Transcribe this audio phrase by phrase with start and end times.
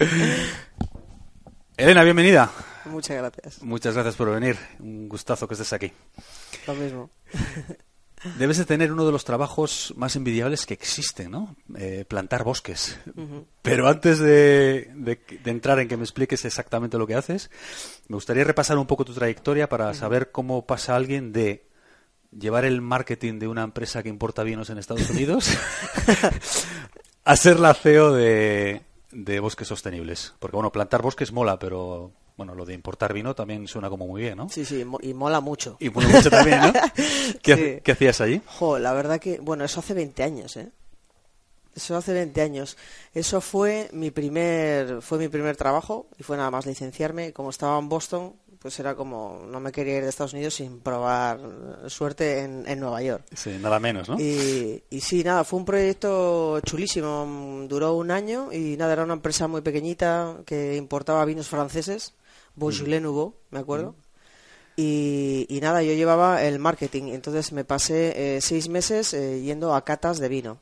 [1.76, 2.50] Elena, bienvenida.
[2.86, 3.62] Muchas gracias.
[3.62, 4.56] Muchas gracias por venir.
[4.78, 5.92] Un gustazo que estés aquí.
[6.66, 7.10] Lo mismo.
[8.38, 11.56] Debes de tener uno de los trabajos más envidiables que existen, ¿no?
[11.78, 12.98] Eh, plantar bosques.
[13.62, 17.50] Pero antes de, de- de entrar en que me expliques exactamente lo que haces,
[18.08, 21.64] me gustaría repasar un poco tu trayectoria para saber cómo pasa alguien de
[22.30, 25.48] llevar el marketing de una empresa que importa vinos en Estados Unidos
[27.24, 28.82] a ser la CEO de,
[29.12, 30.34] de bosques sostenibles.
[30.38, 34.22] Porque, bueno, plantar bosques mola, pero, bueno, lo de importar vino también suena como muy
[34.22, 34.48] bien, ¿no?
[34.48, 35.76] Sí, sí, y mola mucho.
[35.80, 36.72] Y bueno, mucho también, ¿no?
[37.42, 37.80] ¿Qué, Sí.
[37.82, 38.40] qué hacías allí?
[38.46, 40.70] Jo, la verdad que, bueno, eso hace 20 años, ¿eh?
[41.74, 42.76] Eso hace 20 años.
[43.14, 47.32] Eso fue mi primer, fue mi primer trabajo y fue nada más licenciarme.
[47.32, 50.80] Como estaba en Boston, pues era como, no me quería ir de Estados Unidos sin
[50.80, 51.40] probar
[51.86, 53.24] suerte en, en Nueva York.
[53.34, 54.20] Sí, nada menos, ¿no?
[54.20, 57.24] Y, y sí, nada, fue un proyecto chulísimo.
[57.26, 62.12] mm, Duró un año y nada, era una empresa muy pequeñita que importaba vinos franceses,
[62.54, 63.94] Beaujolais Nouveau, me acuerdo.
[64.76, 67.12] Y, y nada, yo llevaba el marketing.
[67.14, 70.58] Entonces me pasé eh, seis meses eh, yendo a catas de vino.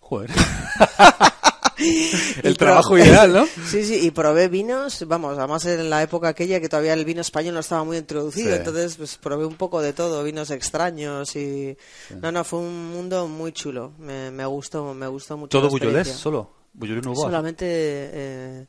[0.00, 0.30] Joder.
[2.42, 3.46] El trabajo ideal, ¿no?
[3.66, 7.20] Sí, sí, y probé vinos, vamos, además en la época aquella que todavía el vino
[7.20, 8.56] español no estaba muy introducido, Sí.
[8.56, 11.76] entonces pues probé un poco de todo, vinos extraños y...
[12.20, 15.58] No, no, fue un mundo muy chulo, me, me gustó, me gustó mucho.
[15.58, 16.50] ¿Todo Bullolés solo?
[16.74, 17.24] ¿Bullolés Nouveau?
[17.24, 18.66] Solamente eh,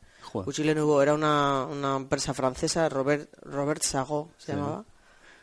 [0.74, 4.52] Nouveau, era una, una empresa francesa, Robert, Robert Sagot se Sí.
[4.52, 4.84] llamaba.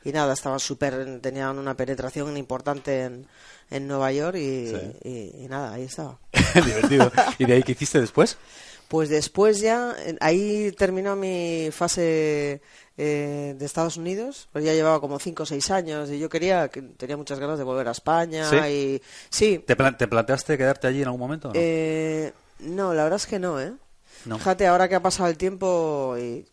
[0.03, 3.27] Y nada, estaban súper, tenían una penetración importante en,
[3.69, 4.91] en Nueva York y, Sí.
[5.03, 6.17] y- y nada, ahí estaba.
[6.55, 7.11] Divertido.
[7.37, 8.37] ¿Y de ahí qué hiciste después?
[8.87, 12.61] Pues después ya, ahí terminó mi fase
[12.97, 16.67] eh, de Estados Unidos, pues ya llevaba como 5 o 6 años y yo quería,
[16.67, 18.57] que tenía muchas ganas de volver a España ¿Sí?
[18.67, 21.47] y sí, ¿Te, plan- te planteaste quedarte allí en algún momento?
[21.49, 21.53] no?
[21.55, 23.71] eh, no, la verdad es que no, ¿eh?
[24.25, 24.37] No.
[24.37, 26.45] Fíjate, ahora que ha pasado el tiempo y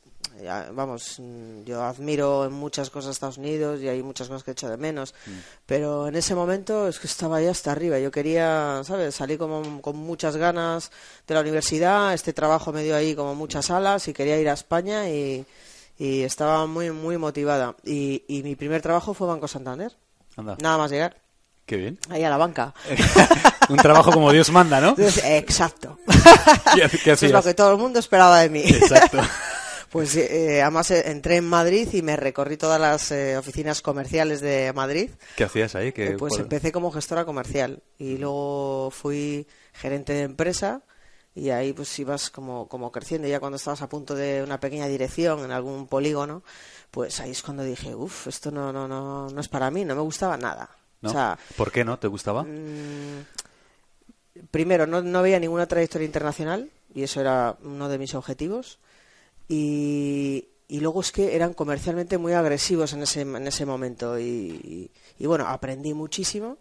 [0.72, 4.53] vamos, mm, yo admiro en muchas cosas a Estados Unidos y hay muchas cosas que
[4.53, 5.31] echo de menos, Mm.
[5.66, 7.99] pero en ese momento es que estaba ya hasta arriba.
[7.99, 9.15] Yo quería, ¿sabes?
[9.15, 10.91] Salí como con muchas ganas
[11.27, 14.53] de la universidad, este trabajo me dio ahí como muchas alas y quería ir a
[14.55, 15.44] España y,
[15.99, 17.75] y estaba muy, muy motivada.
[17.84, 19.97] Y, y mi primer trabajo fue Banco Santander,
[20.37, 21.17] Anda, nada más llegar,
[21.67, 21.99] qué bien.
[22.11, 22.72] ahí a la banca.
[23.69, 24.91] Un trabajo como Dios manda, ¿no?
[24.91, 25.99] Entonces, exacto.
[26.75, 28.62] ¿Qué, qué Eso es lo que todo el mundo esperaba de mí.
[28.65, 29.19] Exacto.
[29.91, 34.41] Pues eh, además eh, entré en Madrid y me recorrí todas las eh, oficinas comerciales
[34.41, 35.10] de Madrid.
[35.37, 35.93] ¿Qué hacías ahí?
[35.93, 40.82] ¿Qué- Eh, pues cuál- empecé como gestora comercial y luego fui gerente de empresa
[41.34, 43.28] y ahí pues ibas como, como creciendo.
[43.28, 46.43] Ya cuando estabas a punto de una pequeña dirección en algún polígono,
[46.91, 49.94] pues ahí es cuando dije, uff, esto no, no, no, no es para mí, no
[49.94, 50.69] me gustaba nada.
[51.00, 51.09] ¿no?
[51.10, 51.99] O sea, ¿Por qué no?
[51.99, 52.43] ¿Te gustaba?
[52.43, 53.25] Mm,
[54.50, 58.78] primero, no, no veía ninguna trayectoria internacional y eso era uno de mis objetivos.
[59.49, 64.19] Y, y luego es que eran comercialmente muy agresivos en ese, en ese momento.
[64.19, 66.59] Y, y- y bueno, aprendí muchísimo,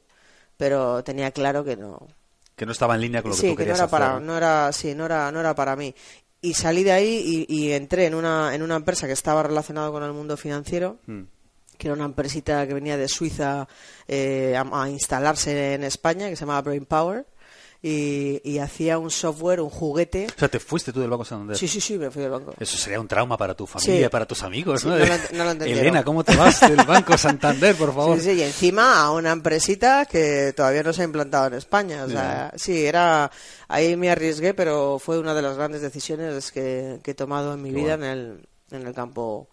[0.55, 2.07] pero tenía claro que no.
[2.55, 3.99] Que no estaba en línea con lo que sí, tú que no querías era hacer.
[3.99, 5.93] para, no era, sí, no era, no era para mí.
[6.41, 9.91] Y salí de ahí y, y entré en una, en una empresa que estaba relacionada
[9.91, 11.23] con el mundo financiero Mm.
[11.77, 13.67] que era una empresita que venía de Suiza
[14.07, 17.27] eh, a, a instalarse en España, que se llamaba Brain Power,
[17.81, 20.27] y, y hacía un software, un juguete.
[20.35, 21.57] O sea, te fuiste tú del Banco Santander.
[21.57, 22.53] Sí, sí, sí, me fui del banco.
[22.59, 24.09] Eso sería un trauma para tu familia, Sí.
[24.09, 24.97] para tus amigos, Sí, ¿no?
[24.97, 25.65] no lo no lo.
[25.65, 28.17] Elena, ¿cómo te vas del Banco Santander, por favor?
[28.19, 32.03] Sí, sí, y encima a una empresita que todavía no se ha implantado en España.
[32.05, 33.29] O sea, sí, era.
[33.67, 37.61] Ahí me arriesgué, pero fue una de las grandes decisiones que, que he tomado en
[37.61, 38.05] mi Qué vida bueno.
[38.05, 39.49] en el, en el campo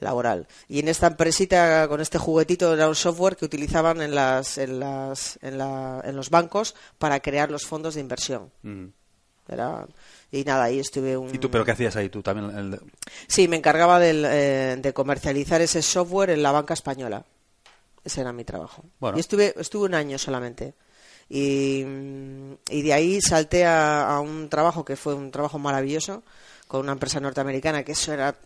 [0.00, 0.46] laboral.
[0.68, 4.80] Y en esta empresita, con este juguetito, era un software que utilizaban en, las, en,
[4.80, 8.50] las, en, la- en los bancos para crear los fondos de inversión.
[8.62, 8.86] Mm.
[9.46, 9.86] Era,
[10.30, 11.34] y nada, ahí estuve un...
[11.34, 12.50] ¿Y tú, pero qué hacías ahí tú también?
[12.56, 12.80] el-
[13.26, 17.24] Sí, me encargaba del, eh, de comercializar ese software en la banca española.
[18.02, 18.84] Ese era mi trabajo.
[19.00, 19.16] Bueno.
[19.16, 20.74] Y estuve, estuve un año solamente.
[21.28, 21.84] Y,
[22.68, 26.22] y de ahí salté a, a un trabajo que fue un trabajo maravilloso
[26.68, 28.36] con una empresa norteamericana, que eso era...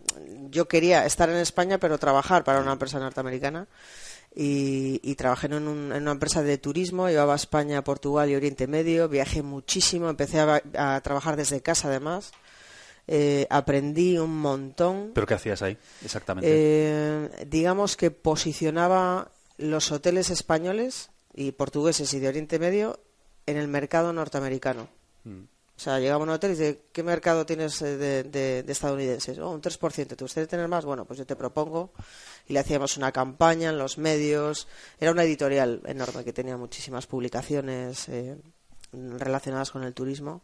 [0.50, 3.66] Yo quería estar en España, pero trabajar para una empresa norteamericana.
[4.34, 8.36] Y, y trabajé en, un- en una empresa de turismo, llevaba a España, Portugal y
[8.36, 12.32] Oriente Medio, viajé muchísimo, empecé a, a trabajar desde casa además,
[13.08, 15.12] eh, aprendí un montón.
[15.14, 16.48] ¿Pero qué hacías ahí, exactamente?
[16.52, 23.00] Eh, digamos que posicionaba los hoteles españoles y portugueses y de Oriente Medio
[23.46, 24.88] en el mercado norteamericano.
[25.24, 25.40] Mm.
[25.78, 28.72] O sea, llegaba a un hotel y dice, ¿qué mercado tienes eh, de, de- de
[28.72, 29.38] estadounidenses?
[29.38, 30.16] Oh, un 3%.
[30.16, 30.84] ¿Te gustaría tener más?
[30.84, 31.92] Bueno, pues yo te propongo.
[32.48, 34.66] Y le hacíamos una campaña en los medios.
[34.98, 38.36] Era una editorial enorme que tenía muchísimas publicaciones eh,
[38.92, 40.42] relacionadas con el turismo.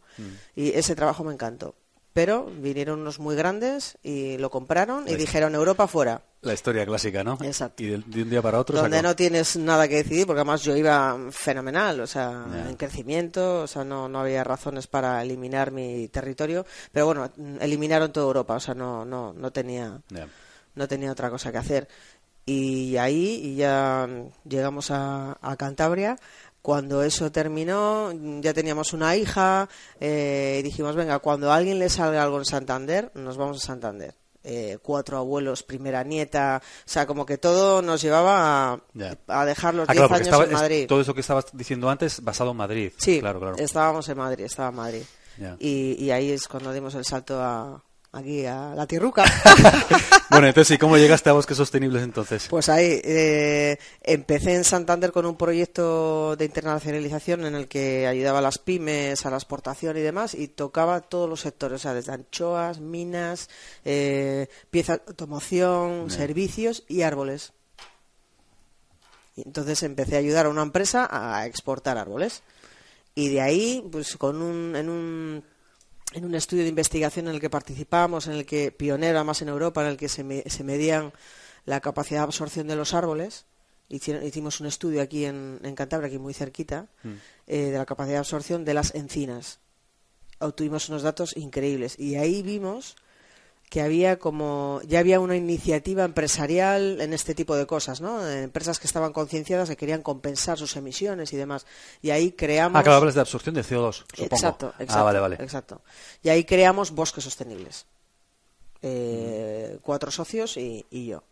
[0.55, 1.75] Y ese trabajo me encantó.
[2.15, 6.21] Pero vinieron unos muy grandes y lo compraron y dijeron Europa fuera.
[6.43, 7.37] La historia clásica, ¿no?
[7.41, 7.83] Exacto.
[7.83, 10.39] Y de, de un día para otro donde sacó- no tienes nada que decidir, porque
[10.39, 15.21] además yo iba fenomenal, o sea, en crecimiento, o sea, no, no había razones para
[15.21, 17.29] eliminar mi territorio, pero bueno,
[17.59, 19.99] eliminaron toda Europa, o sea, no, no, no tenía,
[20.75, 21.87] no tenía otra cosa que hacer.
[22.47, 24.07] Y ahí y ya
[24.47, 26.15] llegamos a, a Cantabria.
[26.65, 29.69] Cuando eso terminó, ya teníamos una hija
[29.99, 33.67] eh, y dijimos, venga, cuando a alguien le salga algo en Santander, nos vamos a
[33.67, 34.15] Santander.
[34.43, 38.81] Eh, cuatro abuelos, primera nieta, o sea, como que todo nos llevaba
[39.27, 40.81] a, dejar los Ah, 10 claro, porque años estaba, en Madrid.
[40.81, 42.91] es- todo eso que estabas diciendo antes basado en Madrid.
[42.97, 43.57] Sí, claro, claro.
[43.59, 45.03] estábamos en Madrid, estaba en Madrid.
[45.59, 47.79] Y ahí es cuando dimos el salto a,
[48.15, 49.23] aquí, a la tierruca.
[50.27, 52.47] Bueno, entonces, ¿y cómo llegaste a Bosques Sostenibles entonces?
[52.49, 58.39] Pues ahí eh, empecé en Santander con un proyecto de internacionalización en el que ayudaba
[58.39, 61.93] a las pymes, a la exportación y demás, y tocaba todos los sectores, o sea,
[61.93, 63.49] desde anchoas, minas,
[63.85, 67.53] eh, piezas de automoción, servicios y árboles.
[69.35, 72.41] Y entonces empecé a ayudar a una empresa a exportar árboles.
[73.13, 75.43] Y de ahí, pues con un, en un
[76.15, 79.49] en un estudio de investigación en el que participamos, en el que pionero además en
[79.49, 81.11] Europa, en el que se, me- se medían
[81.65, 83.45] la capacidad de absorción de los árboles.
[83.89, 86.87] Hicimos un estudio aquí en, en Cantabria, aquí muy cerquita,
[87.47, 89.59] eh, de la capacidad de absorción de las encinas.
[90.39, 92.95] Obtuvimos unos datos increíbles y ahí vimos
[93.69, 98.25] que había como ya había una iniciativa empresarial en este tipo de cosas, ¿no?
[98.29, 101.65] Empresas que estaban concienciadas que querían compensar sus emisiones y demás.
[102.01, 104.35] Y ahí creamos Ah, claro, hablas de absorción de CO2, supongo.
[104.35, 104.93] Exacto, exacto.
[104.93, 105.35] Ah, vale, vale.
[105.39, 105.81] Exacto.
[106.23, 107.85] Y ahí creamos bosques sostenibles.
[108.81, 111.23] Eh, Cuatro socios y, y yo.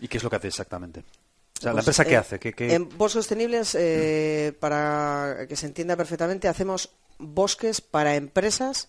[0.00, 1.00] ¿Y qué es lo que hace exactamente?
[1.00, 2.38] O sea, ¿la Pues, empresa qué eh, hace?
[2.40, 8.88] ¿Qué, qué- En bosques sostenibles, eh, para que se entienda perfectamente, hacemos bosques para empresas.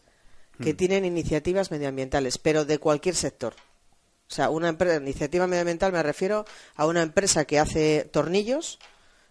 [0.61, 3.55] Que tienen iniciativas medioambientales, pero de cualquier sector.
[4.29, 6.45] O sea, una empresa, iniciativa medioambiental me refiero
[6.75, 8.79] a una empresa que hace tornillos,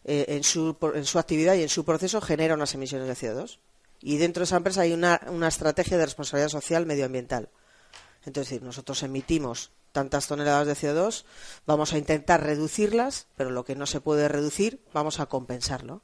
[0.04, 3.58] eh, en, su, en su actividad y en su proceso genera unas emisiones de CO2.
[4.00, 7.50] Y dentro de esa empresa hay una, una estrategia de responsabilidad social medioambiental.
[8.24, 11.24] Entonces, nosotros emitimos tantas toneladas de CO2,
[11.66, 16.02] vamos a intentar reducirlas, pero lo que no se puede reducir, vamos a compensarlo.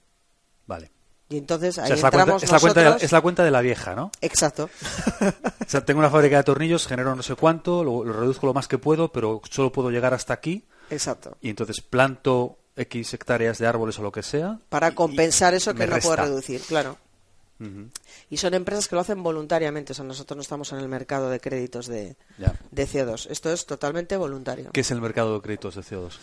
[0.66, 0.92] Vale.
[1.30, 3.12] Y entonces O ahí sea, es la, cuenta, es, la cuenta de la, nosotros- es
[3.12, 4.10] la cuenta de la vieja, ¿no?
[4.20, 4.70] Exacto.
[5.68, 8.54] O sea, tengo una fábrica de tornillos, genero no sé cuánto, lo, lo reduzco lo
[8.54, 10.66] más que puedo, pero solo puedo llegar hasta aquí.
[10.88, 11.36] Exacto.
[11.42, 14.58] Y entonces planto X hectáreas de árboles o lo que sea.
[14.70, 16.08] Para compensar y eso que no resta.
[16.14, 16.96] puede reducir, claro.
[18.30, 21.28] Y son empresas que lo hacen voluntariamente, o sea, nosotros no estamos en el mercado
[21.28, 22.16] de créditos de,
[22.70, 23.26] de CO2.
[23.30, 24.70] Esto es totalmente voluntario.
[24.72, 26.18] ¿Qué es el mercado de créditos de CO2?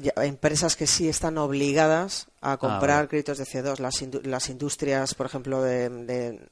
[0.00, 3.08] Ya, empresas que sí están obligadas a comprar Ah, vale.
[3.08, 3.78] créditos de CO2.
[3.78, 6.48] Las, indu- las industrias, por ejemplo, de, de-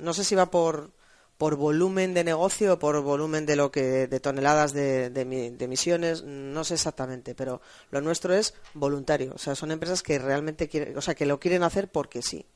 [0.00, 0.92] no sé si va por
[1.38, 6.22] por volumen de negocio o por volumen de lo que de toneladas de, de emisiones
[6.22, 7.60] no sé exactamente pero
[7.90, 11.40] lo nuestro es voluntario o sea son empresas que realmente quieren o sea que lo
[11.40, 12.46] quieren hacer porque sí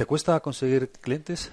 [0.00, 1.50] ¿Te cuesta conseguir clientes?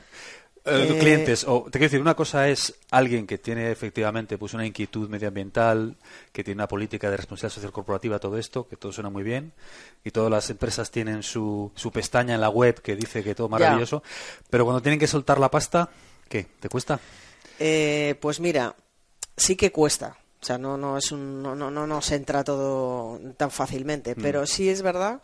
[0.63, 4.54] Eh, Eh, clientes, o te quiero decir, una cosa es alguien que tiene efectivamente pues
[4.54, 5.98] una inquietud medioambiental,
[6.32, 9.51] que tiene una política de responsabilidad social corporativa, todo esto, que todo suena muy bien,
[10.06, 13.50] y todas las empresas tienen su, su pestaña en la web que dice que todo
[13.50, 14.01] maravilloso,
[14.50, 15.89] pero cuando tienen que soltar la pasta,
[16.30, 16.48] ¿qué?
[16.62, 17.01] ¿Te cuesta?
[17.60, 18.74] Eh, pues mira,
[19.36, 20.16] sí que cuesta.
[20.42, 24.16] O sea, no, no es un, no, no, no nos entra todo tan fácilmente.
[24.16, 25.22] Pero sí es verdad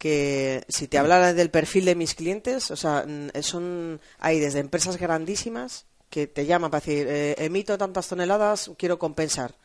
[0.00, 4.60] que si te hablara del perfil de mis clientes, o sea, mm, son, hay desde
[4.60, 9.56] empresas grandísimas que te llaman para decir, eh, emito tantas toneladas, quiero compensar.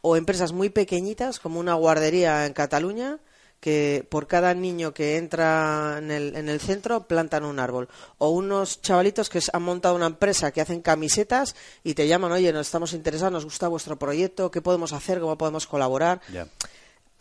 [0.00, 3.18] O empresas muy pequeñitas, como una guardería en Cataluña,
[3.58, 7.88] que por cada niño que entra en el, en el centro plantan un árbol.
[8.18, 12.52] O unos chavalitos que han montado una empresa que hacen camisetas y te llaman, oye,
[12.52, 15.18] nos estamos interesados, nos gusta vuestro proyecto, ¿qué podemos hacer?
[15.18, 16.20] ¿Cómo podemos colaborar?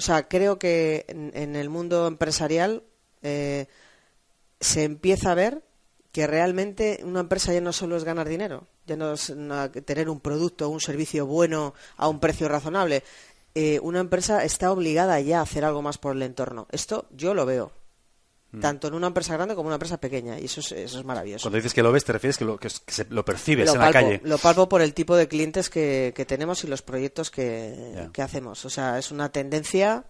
[0.02, 2.82] O sea, creo que en, el mundo empresarial
[3.22, 3.68] eh,
[4.60, 5.62] se empieza a ver
[6.12, 9.32] que realmente una empresa ya no solo es ganar dinero, ya no es
[9.86, 13.04] tener un producto o un servicio bueno a un precio razonable.
[13.54, 16.66] Eh, una empresa está obligada ya a hacer algo más por el entorno.
[16.72, 17.72] Esto yo lo veo.
[18.60, 21.06] Tanto en una empresa grande como en una empresa pequeña, y eso es, eso es
[21.06, 21.44] maravilloso.
[21.44, 23.80] Cuando dices que lo ves, te refieres que lo, que, se, lo percibes lo en
[23.80, 24.22] palpo, la calle.
[24.26, 28.66] Lo palpo por el tipo de clientes que, que tenemos y los proyectos que, hacemos.
[28.66, 30.04] O sea, es una tendencia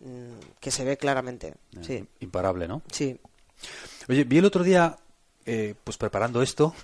[0.00, 1.54] mm, que se ve claramente.
[1.80, 2.82] Sí, Imparable, ¿no?
[2.92, 3.18] sí.
[4.08, 4.96] Oye, vi el otro día,
[5.44, 6.74] eh, pues preparando esto,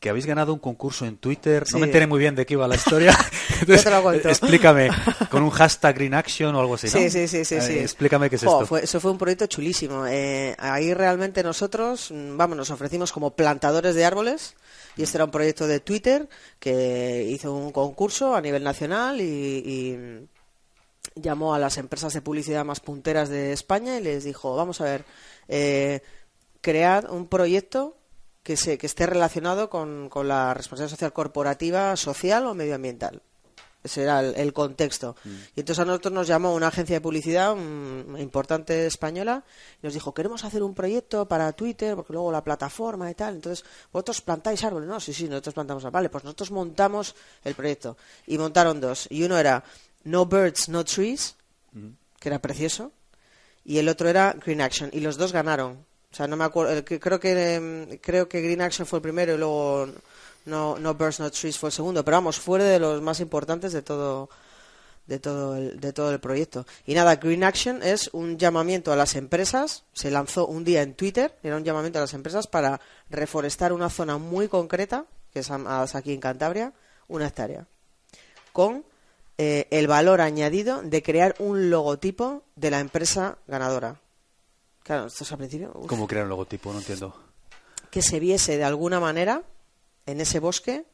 [0.00, 1.62] que habéis ganado un concurso en Twitter.
[1.62, 1.78] No Sí.
[1.78, 3.16] me enteré muy bien de qué iba la historia.
[3.60, 4.28] Entonces, te lo cuento.
[4.28, 4.90] Explícame,
[5.30, 6.92] con un hashtag Green Action o algo así, ¿no?
[6.92, 7.78] Sí, sí, sí, sí, Eh, sí.
[7.78, 8.66] Explícame qué es Jo, esto.
[8.66, 10.06] fue- eso fue un proyecto chulísimo.
[10.06, 14.54] Eh, ahí realmente nosotros, mm, vamos, nos ofrecimos como plantadores de árboles
[14.96, 16.28] y este era un proyecto de Twitter
[16.60, 20.28] que hizo un concurso a nivel nacional y, y,
[21.16, 24.84] llamó a las empresas de publicidad más punteras de España y les dijo, vamos a
[24.84, 25.04] ver,
[25.48, 26.00] eh,
[26.60, 27.96] cread un proyecto
[28.42, 33.22] que, se, que esté relacionado con, con la responsabilidad social corporativa, social o medioambiental.
[33.82, 35.14] Ese era el, el contexto.
[35.54, 39.44] Y entonces a nosotros nos llamó una agencia de publicidad mm, importante española
[39.80, 43.36] y nos dijo, queremos hacer un proyecto para Twitter, porque luego la plataforma y tal.
[43.36, 44.88] Entonces, ¿vosotros plantáis árboles?
[44.88, 45.92] No, sí, sí, nosotros plantamos árboles.
[45.92, 47.14] Vale, pues nosotros montamos
[47.44, 47.96] el proyecto.
[48.26, 49.06] Y montaron dos.
[49.10, 49.62] Y uno era
[50.02, 51.36] No Birds, No Trees,
[52.18, 52.92] que era precioso.
[53.64, 54.90] Y el otro era Green Action.
[54.92, 55.86] Y los dos ganaron.
[56.10, 56.82] O sea, no me acuerdo.
[56.84, 59.88] Creo que, em, creo que Green Action fue el primero y luego
[60.46, 62.04] no, no Birds, No Trees fue el segundo.
[62.04, 64.30] Pero vamos, fue de los más importantes de todo,
[65.06, 66.66] de todo el, de todo el proyecto.
[66.86, 70.94] Y nada, Green Action es un llamamiento a las empresas, se lanzó un día en
[70.94, 75.50] Twitter, era un llamamiento a las empresas para reforestar una zona muy concreta, que es
[75.50, 76.72] aquí en Cantabria,
[77.08, 77.66] una hectárea,
[78.52, 78.84] con
[79.38, 84.00] eh, el valor añadido de crear un logotipo de la empresa ganadora.
[84.88, 85.70] Claro, esto es al principio.
[85.74, 86.72] uf, ¿Cómo crear un logotipo?
[86.72, 87.14] No entiendo.
[87.90, 89.42] que se viese de alguna manera
[90.06, 90.86] en ese bosque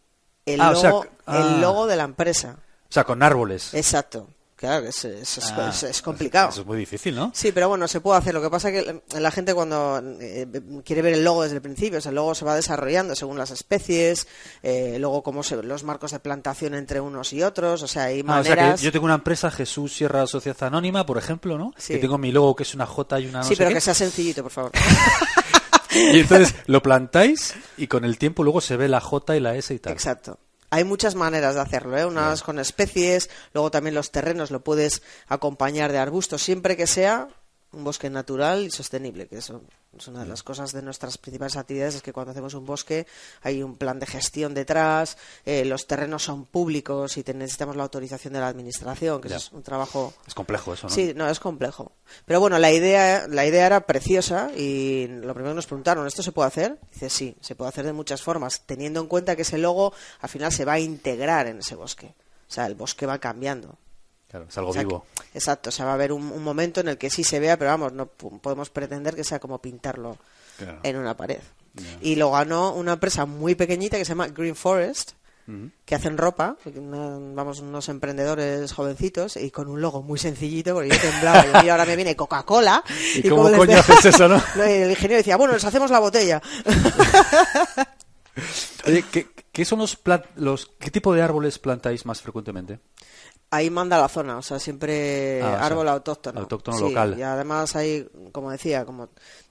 [0.46, 1.38] el, Ah, o logo, sea, ah.
[1.54, 2.56] el logo de la empresa.
[2.88, 3.72] O sea, con árboles.
[3.72, 4.26] Exacto.
[4.56, 6.48] Claro, es, es- Ah, es- es complicado.
[6.50, 7.32] Eso es muy difícil, ¿no?
[7.34, 8.32] Sí, pero bueno, se puede hacer.
[8.32, 10.46] Lo que pasa es que la gente cuando eh,
[10.84, 13.36] quiere ver el logo desde el principio, o sea, el logo se va desarrollando según
[13.36, 14.26] las especies,
[14.62, 18.20] eh, luego cómo se los marcos de plantación entre unos y otros, o sea, hay
[18.26, 18.80] Ah, o sea maneras...
[18.80, 21.72] que yo tengo una empresa, Jesús Sierra Sociedad Anónima, por ejemplo, ¿no?
[21.76, 21.94] Sí.
[21.94, 23.74] Que tengo mi logo que es una J y una no sí, sé pero qué.
[23.74, 24.72] que sea sencillito, por favor.
[25.90, 29.54] Y entonces lo plantáis y con el tiempo luego se ve la J y la
[29.54, 29.92] S y tal.
[29.92, 30.38] Exacto.
[30.74, 32.04] Hay muchas maneras de hacerlo, ¿eh?
[32.04, 37.28] unas con especies, luego también los terrenos lo puedes acompañar de arbustos, siempre que sea
[37.74, 39.62] un bosque natural y sostenible, que eso
[39.96, 43.06] es una de las cosas de nuestras principales actividades, es que cuando hacemos un bosque
[43.42, 47.84] hay un plan de gestión detrás, eh, los terrenos son públicos y te- necesitamos la
[47.84, 50.94] autorización de la administración, que es un trabajo Es complejo eso, ¿no?
[50.94, 51.92] Sí, no, es complejo.
[52.26, 56.22] Pero bueno, la idea, la idea era preciosa y lo primero que nos preguntaron, ¿esto
[56.22, 56.78] se puede hacer?
[56.92, 60.28] Dice, sí, se puede hacer de muchas formas, teniendo en cuenta que ese logo al
[60.28, 62.14] final se va a integrar en ese bosque.
[62.48, 63.78] O sea, el bosque va cambiando.
[64.34, 65.06] Claro, es algo O sea, vivo.
[65.14, 67.38] que- exacto, o sea, va a haber un, un momento en el que sí se
[67.38, 70.18] vea, pero vamos, no po- podemos pretender que sea como pintarlo
[70.58, 70.80] Claro.
[70.82, 71.38] en una pared.
[72.00, 75.12] Y lo ganó una empresa muy pequeñita que se llama Green Forest,
[75.84, 80.88] que hacen ropa, una- vamos, unos emprendedores jovencitos y con un logo muy sencillito, porque
[80.88, 82.82] yo temblaba, "Mira, ahora me viene Coca-Cola.
[83.14, 84.42] ¿Y cómo cómo coño haces eso, no?
[84.56, 86.42] y el ingeniero decía, bueno, les hacemos la botella.
[88.86, 89.98] Oye, ¿qué, qué son los,
[90.36, 92.80] los qué tipo de árboles plantáis más frecuentemente?
[93.54, 96.40] Ahí manda la zona, o sea, siempre Ah, o sea, árbol autóctono.
[96.40, 97.16] autóctono Sí, local.
[97.18, 99.08] Y además hay, como decía, como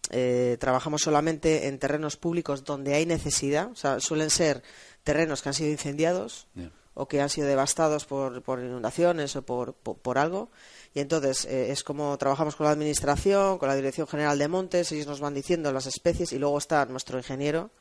[0.09, 4.61] eh, trabajamos solamente en terrenos públicos donde hay necesidad, o sea, suelen ser
[5.03, 6.47] terrenos que han sido incendiados
[6.95, 10.49] o que han sido devastados por, por inundaciones o por, por, por algo.
[10.93, 14.91] Y entonces eh, es como trabajamos con la administración, con la Dirección General de Montes,
[14.91, 17.71] ellos nos van diciendo las especies y luego está nuestro ingeniero,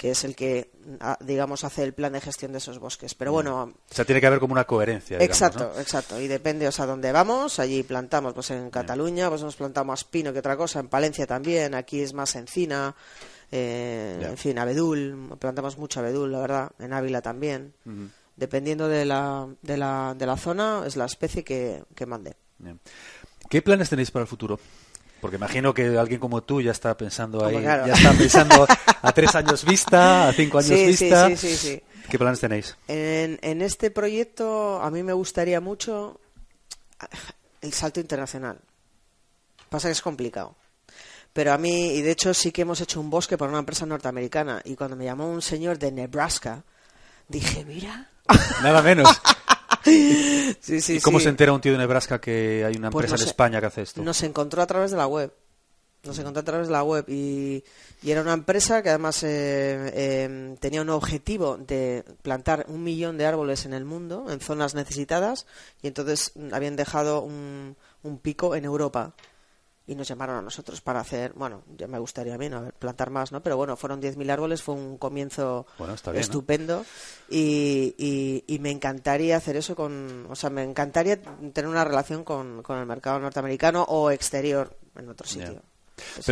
[0.00, 3.14] que es el que, ah, digamos, hace el plan de gestión de esos bosques.
[3.14, 5.78] Pero bueno, O sea, tiene que haber como una coherencia, digamos, Exacto, ¿no?
[5.78, 6.18] exacto.
[6.18, 7.58] Y depende, o sea, dónde vamos.
[7.58, 10.80] Allí plantamos, pues en Cataluña, pues hemos plantado más pino que otra cosa.
[10.80, 11.74] En Palencia también.
[11.74, 12.96] Aquí es más encina.
[13.50, 14.26] eh.
[14.26, 15.36] En fin, abedul.
[15.38, 16.70] Plantamos mucho abedul, la verdad.
[16.78, 17.74] En Ávila también.
[18.36, 22.36] Dependiendo de la, de la, de la zona, es la especie que, que mande.
[22.56, 22.80] Bien.
[23.50, 24.58] ¿Qué planes tenéis para el futuro?
[25.20, 27.86] Porque imagino que alguien como tú ya está pensando ahí, claro.
[27.86, 28.66] ya está pensando
[29.02, 31.28] a tres años vista, a cinco años Sí, sí, vista.
[31.28, 31.82] sí, sí, sí.
[32.08, 32.76] ¿Qué planes tenéis?
[32.88, 36.18] En, en este proyecto a mí me gustaría mucho
[37.60, 38.58] el salto internacional.
[39.68, 40.56] Pasa que es complicado.
[41.32, 43.86] Pero a mí, y de hecho sí que hemos hecho un bosque para una empresa
[43.86, 44.60] norteamericana.
[44.64, 46.64] Y cuando me llamó un señor de Nebraska,
[47.28, 48.08] dije, mira.
[48.62, 49.08] Nada menos.
[50.60, 51.24] Sí, sí, ¿Y cómo sí.
[51.24, 53.30] se entera un tío de Nebraska que hay una Pues empresa no en sé.
[53.30, 54.02] España que hace esto?
[54.02, 55.32] Nos encontró a través de la web.
[56.02, 57.62] Nos encontró a través de la web y,
[58.02, 63.18] y era una empresa que además eh, eh, tenía un objetivo de plantar un millón
[63.18, 65.46] de árboles en el mundo, en zonas necesitadas,
[65.82, 69.12] y entonces habían dejado un, un pico en Europa.
[69.90, 72.70] Y nos llamaron a nosotros para hacer, bueno, ya me gustaría a mí ¿no?
[72.78, 73.42] plantar más, ¿no?
[73.42, 75.66] Pero bueno, fueron 10.000 árboles, fue un comienzo
[76.14, 76.86] estupendo
[77.28, 82.62] y, y, me encantaría hacer eso con, o sea, me encantaría tener una relación con,
[82.62, 85.60] con el mercado norteamericano o exterior en otro sitio.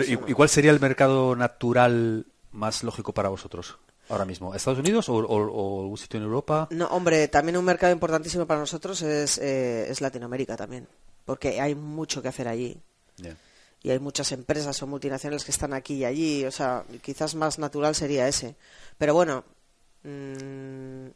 [0.06, 3.76] ¿y, cuál sería el mercado natural más lógico para vosotros?
[4.08, 4.54] ahora mismo?
[4.54, 6.68] ¿Estados Unidos o, o, algún sitio en Europa?
[6.70, 10.86] No, hombre, también un mercado importantísimo para nosotros es, eh, es Latinoamérica también,
[11.24, 12.80] porque hay mucho que hacer allí
[13.82, 17.58] y hay muchas empresas o multinacionales que están aquí y allí, o sea, quizás más
[17.58, 18.56] natural sería ese.
[18.96, 19.44] Pero bueno,
[20.02, 21.06] mm,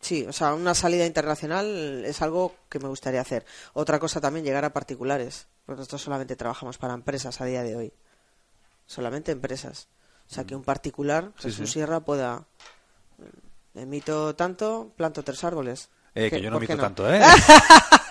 [0.00, 3.44] sí, o sea, una salida internacional es algo que me gustaría hacer.
[3.74, 7.76] Otra cosa también, llegar a particulares, porque nosotros solamente trabajamos para empresas a día de
[7.76, 7.92] hoy,
[8.86, 9.88] solamente empresas.
[10.30, 12.44] O sea, que un particular, en su Sierra, pueda...
[13.18, 13.48] Mm,
[13.78, 15.88] emito tanto, planto tres árboles.
[16.14, 17.20] Eh, que yo no emito tanto, ¿eh?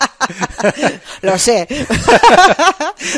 [1.22, 1.66] lo sé.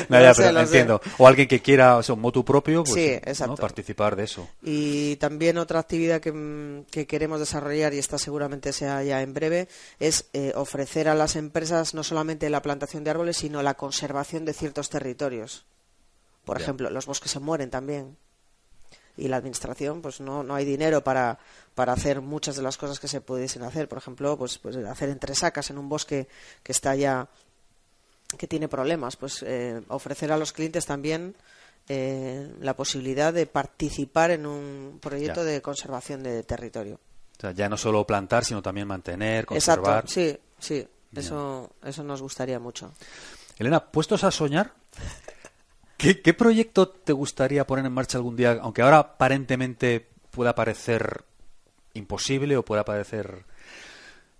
[0.08, 1.00] no, entiendo.
[1.18, 3.20] O alguien que quiera, o sea, un motu propio, pues,
[3.58, 4.48] participar de eso.
[4.62, 10.26] Y también otra actividad que, queremos desarrollar, y esta seguramente sea ya en breve, es
[10.32, 14.52] eh, ofrecer a las empresas no solamente la plantación de árboles, sino la conservación de
[14.52, 15.64] ciertos territorios.
[16.44, 18.16] Por ejemplo, los bosques se mueren también
[19.16, 21.38] y la administración pues no, no hay dinero para,
[21.80, 23.88] para hacer muchas de las cosas que se pudiesen hacer.
[23.88, 26.28] Por ejemplo pues pues hacer entresacas en un bosque
[26.62, 27.26] que está ya
[28.36, 31.34] que tiene problemas pues eh, ofrecer a los clientes también
[31.88, 37.00] eh, la posibilidad de participar en un proyecto de conservación de territorio.
[37.38, 40.04] O sea, ya no solo plantar sino también mantener conservar.
[40.04, 42.92] Exacto, sí sí eso eso nos gustaría mucho.
[43.56, 44.74] Elena puestos a soñar
[45.96, 51.24] ¿Qué, proyecto te gustaría poner en marcha algún día, aunque ahora aparentemente pueda parecer
[51.94, 53.44] imposible o pueda parecer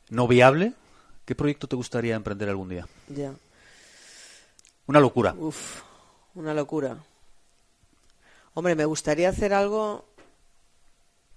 [0.08, 0.74] no viable?
[1.24, 2.88] ¿Qué proyecto te gustaría emprender algún día?
[3.08, 3.34] Ya.
[4.86, 5.34] Una locura.
[5.38, 5.82] Uf,
[6.34, 6.98] una locura.
[8.54, 10.04] Hombre, me gustaría hacer algo,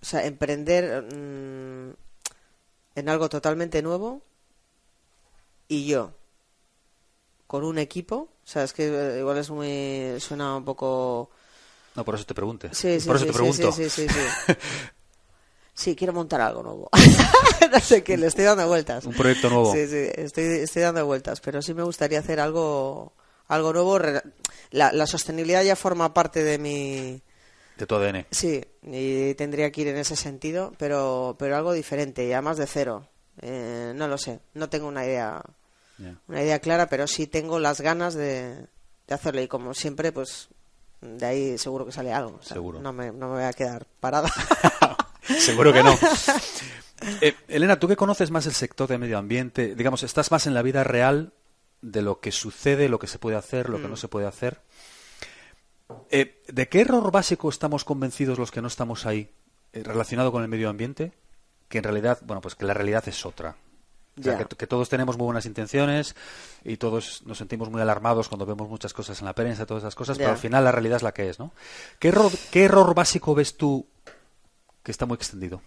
[0.01, 1.93] o sea, emprender mm,
[2.95, 4.23] en algo totalmente nuevo
[5.67, 6.11] y yo,
[7.47, 10.19] con un equipo, o sea, es que eh, igual es muy.
[10.19, 11.29] suena un poco.
[11.95, 12.67] No, por eso te pregunto.
[12.71, 13.71] Sí, sí, por eso sí, te pregunto.
[13.71, 14.19] Sí, sí, sí.
[15.73, 16.89] Sí, quiero montar algo nuevo.
[17.71, 19.05] no sé qué, le estoy dando vueltas.
[19.05, 19.73] Un proyecto nuevo.
[19.73, 23.13] Sí, sí, estoy, estoy dando vueltas, pero sí me gustaría hacer algo,
[23.47, 23.99] algo nuevo.
[24.71, 27.21] La, la sostenibilidad ya forma parte de mi...
[27.77, 28.27] De tu ADN.
[28.29, 32.67] Sí, y tendría que ir en ese sentido, pero, pero algo diferente, ya más de
[32.67, 33.07] cero.
[33.41, 35.41] Eh, no lo sé, no tengo una idea
[36.27, 38.67] una idea clara, pero sí tengo las ganas de,
[39.09, 40.49] hacerlo y como siempre, pues
[41.01, 42.41] de ahí seguro que sale algo.
[42.41, 42.79] seguro.
[42.79, 44.29] No me, no me voy a quedar parada.
[45.23, 45.97] seguro que no.
[47.19, 50.53] Eh, Elena, tú que conoces más el sector de medio ambiente, digamos, estás más en
[50.53, 51.33] la vida real
[51.81, 53.97] de lo que sucede, lo que se puede hacer, lo que no mm.
[53.97, 54.61] se puede hacer.
[56.09, 59.29] Eh, ¿De qué error básico estamos convencidos los que no estamos ahí
[59.73, 61.11] eh, relacionado con el medio ambiente?
[61.67, 63.57] Que en realidad, bueno, pues que la realidad es otra
[64.57, 66.15] que, todos tenemos muy buenas intenciones
[66.63, 69.95] y todos nos sentimos muy alarmados cuando vemos muchas cosas en la prensa, todas esas
[69.95, 71.51] cosas, pero al final la realidad es la que es, ¿no?
[71.99, 73.87] ¿Qué error, qué error básico ves tú
[74.83, 75.61] que está muy extendido?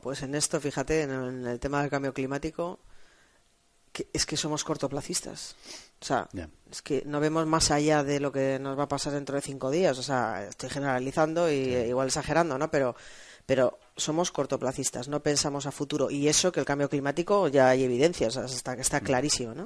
[0.00, 2.78] pues en esto, fíjate, en el, tema del cambio climático,
[4.12, 5.56] es que somos cortoplacistas.
[6.00, 6.28] O sea,
[6.70, 9.42] es que no vemos más allá de lo que nos va a pasar dentro de
[9.42, 9.98] cinco días.
[9.98, 12.70] O sea, estoy generalizando y igual exagerando, ¿no?
[12.70, 12.94] Pero
[13.46, 16.10] pero somos cortoplacistas, no pensamos a futuro.
[16.10, 19.04] Y eso que el cambio climático ya hay evidencias, hasta que está mm.
[19.04, 19.64] clarísimo, ¿no?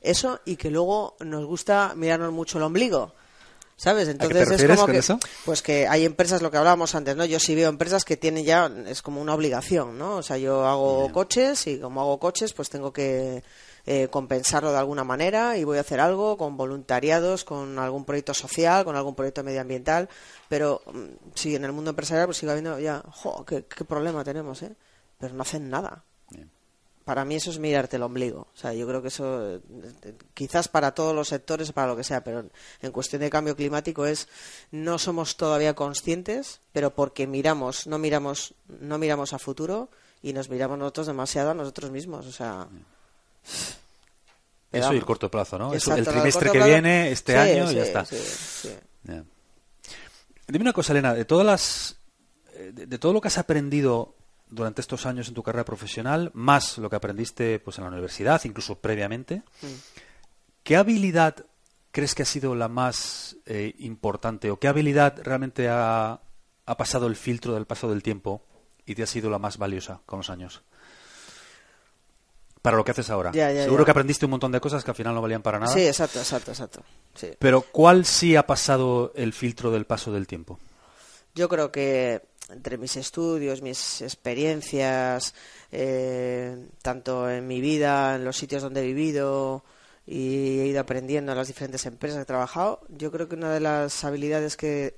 [0.00, 3.14] Eso y que luego nos gusta mirarnos mucho el ombligo.
[3.76, 4.08] ¿Sabes?
[4.08, 5.18] Entonces es como que eso?
[5.44, 7.24] pues que hay empresas lo que hablábamos antes, ¿no?
[7.24, 10.16] Yo sí veo empresas que tienen ya es como una obligación, ¿no?
[10.16, 13.42] O sea, yo hago coches y como hago coches, pues tengo que
[13.86, 18.32] eh, compensarlo de alguna manera y voy a hacer algo con voluntariados, con algún proyecto
[18.32, 20.08] social, con algún proyecto medioambiental,
[20.48, 24.62] pero mm, sí, en el mundo empresarial pues sigue habiendo ya, jo, qué, problema tenemos,
[24.62, 24.74] ¿eh?
[25.18, 26.02] Pero no hacen nada.
[27.04, 28.48] Para mí eso es mirarte el ombligo.
[28.54, 29.60] O sea, yo creo que eso,
[30.32, 32.46] quizás para todos los sectores, para lo que sea, pero
[32.80, 34.28] en cuestión de cambio climático es,
[34.70, 39.90] no somos todavía conscientes, pero porque miramos, no miramos, no miramos a futuro
[40.22, 42.26] y nos miramos nosotros demasiado a nosotros mismos.
[42.26, 42.68] O sea,
[44.72, 45.72] eso y el corto plazo, ¿no?
[45.72, 48.06] el trimestre que viene, este año, y ya está.
[50.46, 51.96] Dime una cosa, Elena, de todas las,
[52.54, 54.14] eh, de, todo lo que has aprendido
[54.48, 58.40] durante estos años en tu carrera profesional, más lo que aprendiste pues en la universidad,
[58.44, 59.66] incluso previamente, mm.
[60.62, 61.46] ¿qué habilidad
[61.90, 66.20] crees que ha sido la más eh, importante o qué habilidad realmente ha,
[66.66, 68.42] ha pasado el filtro del paso del tiempo
[68.86, 70.62] y te ha sido la más valiosa con los años?
[72.64, 73.30] para lo que haces ahora.
[73.34, 73.84] Ya, ya, Seguro ya.
[73.84, 75.70] que aprendiste un montón de cosas que al final no valían para nada.
[75.70, 76.82] Sí, exacto, exacto, exacto.
[77.14, 77.28] Sí.
[77.38, 80.58] Pero ¿cuál sí ha pasado el filtro del paso del tiempo?
[81.34, 85.34] Yo creo que entre mis estudios, mis experiencias,
[85.72, 89.64] eh, tanto en mi vida, en los sitios donde he vivido
[90.06, 93.52] y he ido aprendiendo en las diferentes empresas que he trabajado, yo creo que una
[93.52, 94.94] de las habilidades que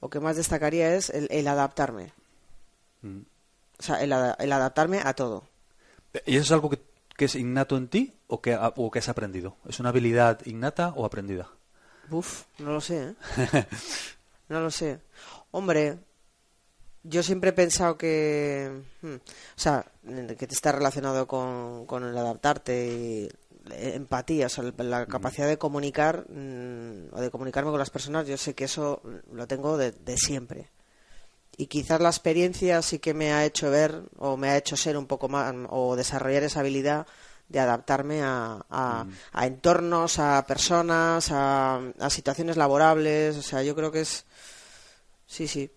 [0.00, 2.12] o que más destacaría es el, el adaptarme.
[3.02, 3.20] Mm.
[3.78, 5.44] O sea, el, ada- el adaptarme a todo.
[6.26, 6.80] ¿Y eso es algo que,
[7.16, 9.56] que es innato en ti o que, o que has aprendido?
[9.68, 11.48] ¿Es una habilidad innata o aprendida?
[12.10, 13.64] Uf, no lo sé, ¿eh?
[14.52, 15.00] No lo sé.
[15.50, 15.98] Hombre,
[17.02, 19.20] yo siempre he pensado que, hmm, o
[19.56, 19.86] sea,
[20.38, 23.28] que te está relacionado con, con el adaptarte y
[23.70, 28.36] empatía, o sea, la capacidad de comunicar mm, o de comunicarme con las personas, yo
[28.36, 29.00] sé que eso
[29.32, 30.68] lo tengo de, de siempre.
[31.56, 34.98] Y quizás la experiencia sí que me ha hecho ver o me ha hecho ser
[34.98, 37.06] un poco más o desarrollar esa habilidad
[37.48, 43.36] de adaptarme a, a, a entornos, a personas, a, a situaciones laborables.
[43.36, 44.24] O sea, yo creo que es.
[45.32, 45.70] Sí, sí.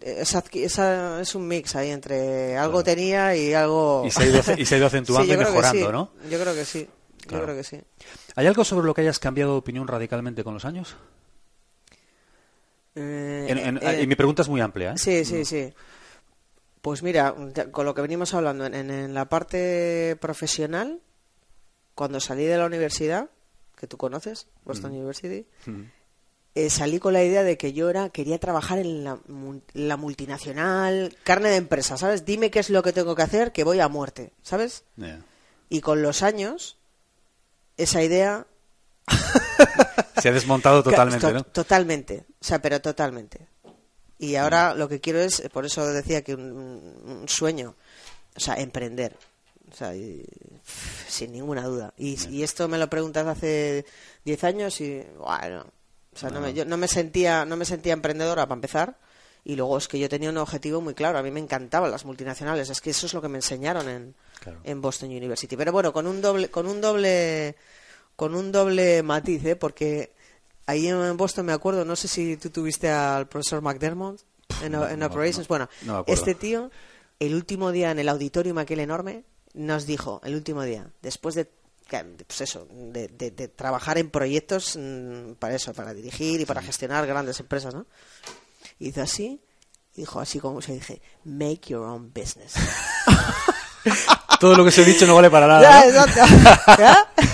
[0.00, 4.04] Esa- es un mix ahí entre algo tenía y algo.
[4.06, 5.92] Y se ha ido, ace- y se ha ido acentuando Sí, y mejorando, sí.
[5.92, 6.12] ¿no?
[6.30, 6.88] Yo creo que sí.
[7.26, 7.38] Claro.
[7.38, 7.80] Yo creo que sí.
[8.36, 10.94] ¿Hay algo sobre lo que hayas cambiado de opinión radicalmente con los años?
[12.94, 14.98] Eh, En- en- eh, y mi pregunta es muy amplia, ¿eh?
[14.98, 15.72] Sí, sí, sí.
[16.80, 17.34] Pues mira,
[17.72, 21.00] con lo que venimos hablando, en, en la parte profesional,
[21.94, 23.30] cuando salí de la universidad,
[23.76, 25.82] que tú conoces, Boston University, Mm.
[26.54, 29.18] Eh, salí con la idea de que yo era quería trabajar en la,
[29.72, 32.24] la multinacional, carne de empresa, ¿sabes?
[32.24, 34.84] Dime qué es lo que tengo que hacer, que voy a muerte, ¿sabes?
[34.96, 35.24] Yeah.
[35.68, 36.76] Y con los años,
[37.76, 38.46] esa idea
[40.22, 41.42] Se ha desmontado totalmente, To- ¿no?
[41.44, 43.48] Totalmente, o sea, pero totalmente.
[44.18, 46.42] Y ahora lo que quiero es, por eso decía que un,
[47.04, 47.74] un sueño,
[48.36, 49.16] o sea, emprender,
[49.70, 50.24] o sea, y-
[51.08, 51.92] sin ninguna duda.
[51.98, 53.84] Y, y esto me lo preguntas hace
[54.24, 55.66] 10 años y, bueno,
[56.14, 58.98] o sea, no, me, yo no me sentía, no me sentía emprendedora para empezar.
[59.46, 61.18] Y luego es que yo tenía un objetivo muy claro.
[61.18, 62.70] A mí me encantaban las multinacionales.
[62.70, 64.58] Es que eso es lo que me enseñaron en, Claro.
[64.64, 65.54] en Boston University.
[65.56, 67.54] Pero bueno, con un doble, con un doble,
[68.16, 69.56] con un doble matiz, ¿eh?
[69.56, 70.12] Porque
[70.66, 74.20] ahí en Boston me acuerdo, no sé si tú tuviste al profesor McDermott
[74.62, 75.48] en, no, en no, Operations.
[75.48, 75.68] no, bueno,
[76.06, 76.70] este tío,
[77.20, 81.50] el último día en el auditorium aquel enorme, nos dijo, el último día, después de
[81.88, 86.62] pues eso, de, de- de trabajar en proyectos mm, para eso, para dirigir y para
[86.62, 87.86] gestionar grandes empresas, ¿no?
[88.80, 89.40] Hizo así,
[89.94, 92.54] dijo así como se dije, make your own business.
[94.40, 95.84] Todo lo que os he dicho no vale para nada.
[95.92, 96.04] ¿no?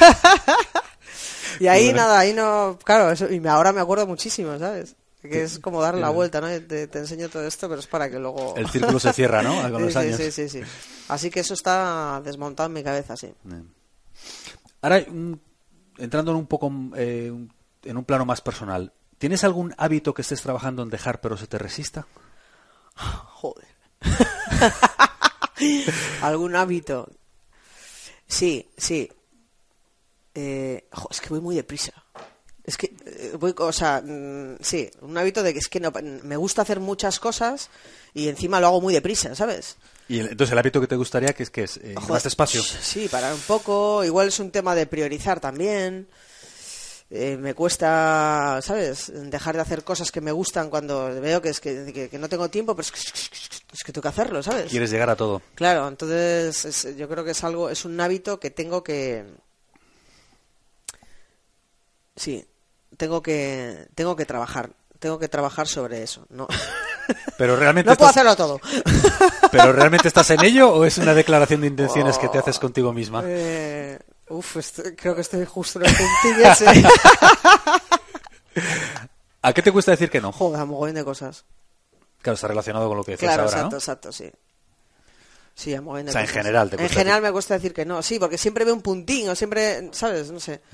[1.61, 4.97] y ahí nada, ahí no, claro, eso, y me- ahora me acuerdo muchísimo, ¿sabes?
[5.23, 6.47] Que es como darle la vuelta, ¿no?
[6.49, 8.55] Te, te enseño todo esto, pero es para que luego...
[8.57, 9.53] El círculo se cierra, ¿no?
[9.71, 10.17] Con Sí, los sí, años.
[10.17, 10.63] sí, sí, sí.
[11.09, 13.31] Así que eso está desmontado en mi cabeza, sí.
[14.83, 15.05] Ahora,
[15.99, 17.33] entrando en un poco eh,
[17.85, 21.47] en un plano más personal, ¿tienes algún hábito que estés trabajando en dejar pero se
[21.47, 22.07] te resista?
[22.95, 23.69] Joder.
[26.23, 27.09] ¿Algún hábito?
[28.27, 29.11] Sí, sí.
[30.35, 31.93] Eh, es que voy muy deprisa.
[32.65, 35.93] Es que eh, voy, o sea, mm, sí, un hábito de que es que no,
[36.23, 37.69] me gusta hacer muchas cosas
[38.15, 39.77] y encima lo hago muy deprisa, ¿sabes?
[40.11, 42.25] Y el- entonces el hábito que te gustaría que es que es eh, Joder, más
[42.25, 42.63] despacio.
[42.63, 44.05] Sí, parar un poco.
[44.05, 46.09] Igual es un tema de priorizar también.
[47.13, 49.13] Eh, me cuesta, ¿sabes?
[49.15, 52.29] Dejar de hacer cosas que me gustan cuando veo que es que, que- que no
[52.29, 54.71] tengo tiempo, pero es que, es que tengo que hacerlo, ¿sabes?
[54.71, 55.43] Quieres llegar a todo.
[55.57, 59.25] Claro, entonces es- yo creo que es algo, es un hábito que tengo que,
[62.17, 62.45] sí,
[62.97, 66.27] tengo que, tengo que trabajar, tengo que trabajar sobre eso.
[66.31, 66.47] No,
[67.39, 68.61] Pero realmente no puedo estás, hacerlo todo.
[69.51, 72.93] pero realmente estás en ello o es una declaración de intenciones que te haces contigo
[72.93, 73.23] misma.
[73.25, 75.93] Eh, uf, estoy- creo que estoy justo en el
[76.23, 76.67] puntillo ese.
[79.43, 80.33] ¿A qué te cuesta decir que no?
[80.33, 81.45] Joder, un mogollón de cosas.
[82.21, 83.79] Claro, está relacionado con lo que decías Claro, ahora, exacto, ¿no?
[83.79, 84.31] exacto, sí.
[85.55, 86.43] Sí, a mogollón de O sea, en cosas.
[86.43, 88.83] general te En general decir- me cuesta decir que no, sí, porque siempre veo un
[88.83, 90.31] puntín o siempre, ¿sabes?
[90.31, 90.61] No sé.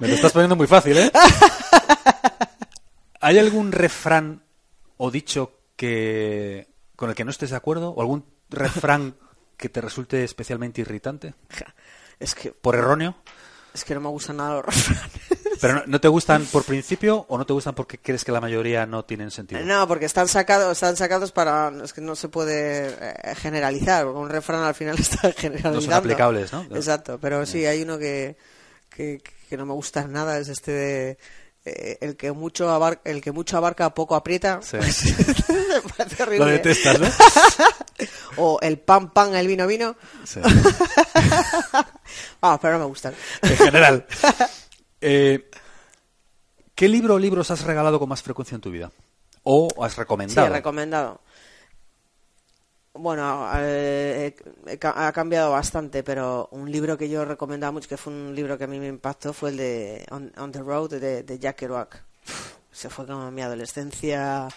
[0.00, 1.10] Me lo estás poniendo muy fácil, ¿eh?
[3.20, 4.42] ¿Hay algún refrán
[4.96, 7.90] o dicho que con el que no estés de acuerdo?
[7.90, 9.14] ¿O algún refrán
[9.56, 11.34] que te resulte especialmente irritante?
[12.18, 13.16] Es que, ¿Por erróneo?
[13.74, 15.10] es que no me gustan nada los refranes.
[15.60, 18.40] ¿Pero no, no te gustan por principio o no te gustan porque crees que la
[18.40, 19.60] mayoría no tienen sentido?
[19.62, 24.18] No, porque están sacados, están sacados para, es que no se puede eh, generalizar, porque
[24.20, 25.94] un refrán al final está generalizando.
[25.94, 26.62] aplicables, ¿no?
[26.74, 28.36] Exacto, pero sí, hay uno que,
[28.88, 31.18] que, que no me gusta nada, es este de,
[31.68, 34.60] eh, el que mucho abarca, el que mucho abarca poco aprieta.
[34.62, 34.76] Sí.
[35.48, 36.46] me parece horrible.
[36.46, 37.08] Lo detestas, ¿no?
[38.36, 39.96] o el pan, pan, el vino, vino.
[40.24, 40.40] Sí.
[42.40, 43.14] Vamos, pero no me gustan.
[43.42, 44.06] En general.
[45.00, 45.50] Eh,
[46.74, 48.90] ¿Qué libro o libros has regalado con más frecuencia en tu vida?
[49.42, 50.46] ¿O has Sí, recomendado?
[50.48, 51.20] he recomendado.
[52.98, 54.34] Bueno, eh,
[54.78, 58.58] ca- ha cambiado bastante, pero un libro que yo recomendaba mucho, que fue un libro
[58.58, 61.56] que a mí me impactó, fue el de On, On the Road de, de Jack
[61.56, 62.02] Kerouac.
[62.72, 64.48] Se fue como mi adolescencia,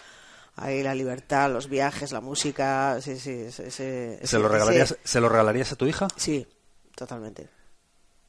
[0.56, 3.32] ahí la libertad, los viajes, la música, sí, sí.
[3.47, 6.08] ese- ese- ¿Se, lo ese- regalarías, ¿Se lo regalarías a tu hija?
[6.17, 6.45] Sí,
[6.95, 7.47] totalmente.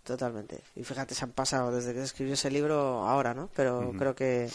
[0.05, 0.61] Totalmente.
[0.75, 3.49] Y fíjate, se han pasado desde que se escribió ese libro ahora, ¿no?
[3.55, 4.51] Pero creo que,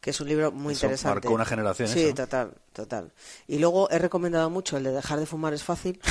[0.00, 1.14] que es un libro muy Eso interesante.
[1.20, 2.14] marcó una generación, Sí, eso.
[2.14, 3.12] total, total.
[3.46, 6.00] Y luego he recomendado mucho el de dejar de fumar es fácil.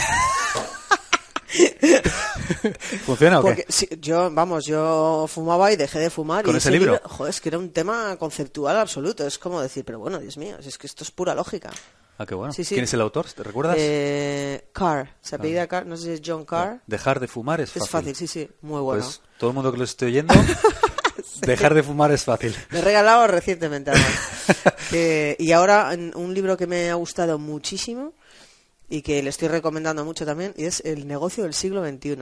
[3.06, 3.48] ¿Funciona o qué?
[3.48, 6.44] Porque sí, yo, vamos, yo fumaba y dejé de fumar.
[6.44, 7.00] ¿Con y ese libro?
[7.04, 9.26] Joder, es que era un tema conceptual absoluto.
[9.26, 11.72] Es como decir, pero bueno, Dios mío, es que esto es pura lógica.
[12.20, 12.52] Ah, qué bueno.
[12.52, 12.74] Sí, sí.
[12.74, 13.28] ¿Quién es el autor?
[13.32, 13.76] ¿Te recuerdas?
[13.80, 16.82] Eh, Carr, se apellida Carr, no sé si es John Carr.
[16.88, 17.84] Dejar de fumar es fácil.
[17.84, 19.04] Es fácil, sí, sí, muy bueno.
[19.04, 20.34] Pues todo el mundo que lo esté oyendo,
[21.42, 22.56] dejar de fumar es fácil.
[22.72, 24.10] Me he regalado recientemente, además.
[24.90, 28.14] Que- y ahora en un libro que me ha gustado muchísimo
[28.90, 32.18] y que le estoy recomendando mucho también y es El negocio del siglo XXI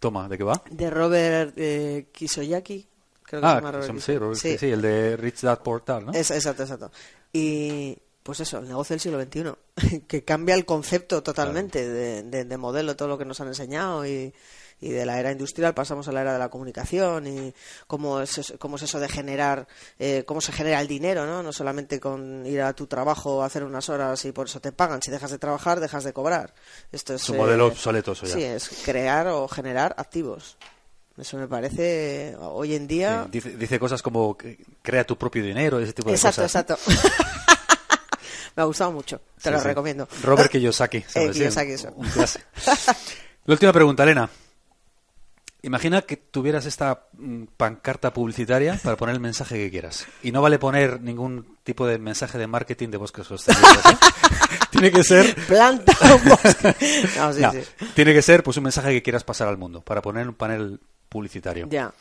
[0.00, 0.62] Toma, ¿de qué va?
[0.70, 2.86] de Robert eh, Kiyoshaki.
[3.22, 4.16] Creo que se Ah, llama Robert sí.
[4.18, 4.58] Robert- Sí.
[4.58, 6.12] sí, el de Rich Dad Poor Dad, ¿no?
[6.12, 6.90] Es- exacto, exacto.
[7.32, 12.44] Y pues eso, el negocio del siglo XXI, que cambia el concepto totalmente de, de-
[12.44, 14.32] de modelo, todo lo que nos han enseñado y,
[14.80, 17.52] y de la era industrial pasamos a la era de la comunicación y
[17.86, 19.66] cómo es, eso- cómo es eso de generar,
[19.98, 21.42] eh, cómo se genera el dinero, ¿no?
[21.42, 25.02] No solamente con ir a tu trabajo, hacer unas horas y por eso te pagan.
[25.02, 26.54] Si dejas de trabajar, dejas de cobrar.
[26.92, 28.34] Esto es, un modelo obsoleto eso ya.
[28.34, 30.56] Sí, es crear o generar activos.
[31.16, 33.24] Eso me parece hoy en día...
[33.24, 34.36] Sí, dice, dice cosas como
[34.82, 36.62] crea tu propio dinero, ese tipo de Exacto, cosas.
[36.62, 36.78] exacto.
[38.56, 39.66] Me ha gustado mucho, te Sí, lo sí.
[39.66, 40.08] recomiendo.
[40.22, 41.02] Robert Kiyosaki.
[41.08, 41.30] ¿sabes?
[41.30, 41.92] Eh, Kiyosaki, eso.
[41.94, 42.40] un clase.
[43.44, 44.28] La última pregunta, Elena.
[45.62, 50.06] Imagina que tuvieras esta mm, pancarta publicitaria para poner el mensaje que quieras.
[50.22, 53.76] Y no vale poner ningún tipo de mensaje de marketing de bosques sostenibles.
[53.86, 53.96] ¿eh?
[54.70, 56.74] Tiene que ser Planta un bosque.
[57.16, 57.60] No, sí, No, sí.
[57.94, 60.78] tiene que ser pues un mensaje que quieras pasar al mundo para poner un panel
[61.08, 61.66] publicitario.
[61.70, 61.92] Ya.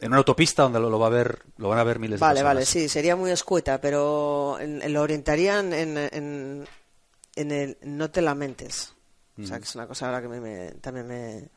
[0.00, 2.24] En una autopista donde lo, lo va a ver, lo van a ver miles de
[2.24, 2.54] Vale, personas.
[2.54, 6.66] vale, sí, sería muy escueta, pero en- en- lo orientarían en, en,
[7.36, 8.94] en el no te lamentes.
[9.40, 11.48] O sea, que es una cosa ahora que me- me- también me,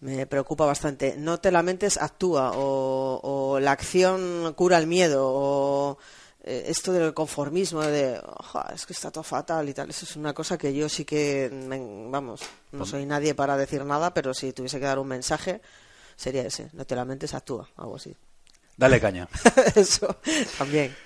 [0.00, 1.14] me preocupa bastante.
[1.16, 2.52] No te lamentes, actúa.
[2.54, 5.26] O, o la acción cura el miedo.
[5.28, 5.98] O
[6.42, 9.90] eh, esto del conformismo de, "Oja, es que está todo fatal y tal.
[9.90, 12.40] Eso es una cosa que yo sí que, me- vamos,
[12.72, 15.60] no soy nadie para decir nada, pero si tuviese que dar un mensaje,
[16.16, 16.70] sería ese.
[16.72, 17.68] No te lamentes, actúa.
[17.76, 18.16] Algo así.
[18.76, 19.28] Dale caña.
[19.74, 20.16] Eso,
[20.56, 20.96] también.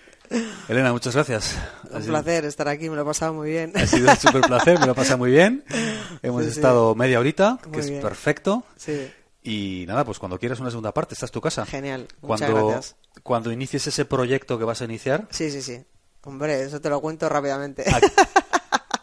[0.68, 1.57] Elena, muchas gracias.
[1.90, 3.73] Un placer estar aquí, me lo he pasado muy bien.
[3.75, 5.64] Ha sido un súper placer, me lo pasa muy bien.
[6.23, 6.57] Hemos Sí, sí.
[6.57, 8.03] estado media horita, que es bien.
[8.03, 8.64] perfecto.
[8.77, 9.11] Sí,
[9.42, 11.66] Y nada, pues cuando quieras una segunda parte, esta es tu casa.
[11.66, 12.09] genial.
[12.23, 12.97] Muchas Cuando, gracias.
[13.23, 15.85] cuando inicies ese proyecto que vas a iniciar, Sí, sí, sí.
[16.23, 17.85] Hombre, eso te lo cuento rápidamente.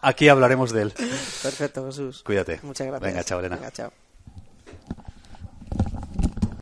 [0.01, 0.93] aquí hablaremos de él.
[1.43, 2.23] Perfecto, Jesús.
[2.25, 2.59] Cuídate.
[2.63, 3.11] Muchas gracias.
[3.11, 3.55] Venga, chao, Elena.
[3.57, 3.91] Venga, chao.